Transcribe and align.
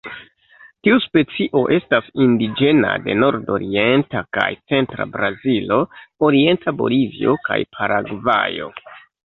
Tiu 0.85 0.95
specio 1.03 1.61
estas 1.75 2.07
indiĝena 2.25 2.95
de 3.09 3.17
nordorienta 3.25 4.25
kaj 4.39 4.49
centra 4.73 5.09
Brazilo, 5.19 5.81
orienta 6.31 6.79
Bolivio 6.83 7.39
kaj 7.51 7.61
Paragvajo. 7.79 8.75